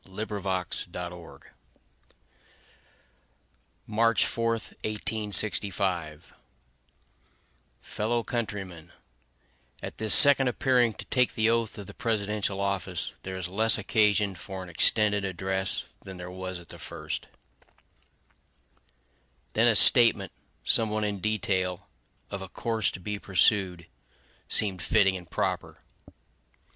Lincoln's 0.03 0.45
Second 0.79 0.95
Inaugural 0.95 1.35
Address 1.35 1.51
March 3.85 4.25
4, 4.25 4.49
1865 4.53 6.33
Fellow 7.83 8.23
countrymen: 8.23 8.93
At 9.83 9.99
this 9.99 10.15
second 10.15 10.47
appearing 10.47 10.95
to 10.95 11.05
take 11.05 11.35
the 11.35 11.51
oath 11.51 11.77
of 11.77 11.85
the 11.85 11.93
presidential 11.93 12.59
office, 12.59 13.13
there 13.21 13.37
is 13.37 13.47
less 13.47 13.77
occasion 13.77 14.33
for 14.33 14.63
an 14.63 14.69
extended 14.69 15.23
address 15.23 15.85
than 16.03 16.17
there 16.17 16.31
was 16.31 16.57
at 16.57 16.69
the 16.69 16.79
first. 16.79 17.27
Then 19.53 19.67
a 19.67 19.75
statement, 19.75 20.31
somewhat 20.63 21.03
in 21.03 21.19
detail, 21.19 21.87
of 22.31 22.41
a 22.41 22.49
course 22.49 22.89
to 22.93 22.99
be 22.99 23.19
pursued, 23.19 23.85
seemed 24.49 24.81
fitting 24.81 25.15
and 25.15 25.29
proper. 25.29 25.77